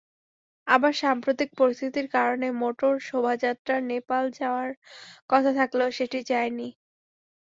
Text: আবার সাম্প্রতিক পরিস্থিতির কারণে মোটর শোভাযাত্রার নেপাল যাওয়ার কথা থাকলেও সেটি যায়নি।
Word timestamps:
আবার 0.67 0.93
সাম্প্রতিক 1.01 1.49
পরিস্থিতির 1.59 2.07
কারণে 2.15 2.47
মোটর 2.61 2.93
শোভাযাত্রার 3.07 3.81
নেপাল 3.91 4.23
যাওয়ার 4.39 4.69
কথা 5.29 5.51
থাকলেও 5.59 5.89
সেটি 5.97 6.19
যায়নি। 6.27 6.67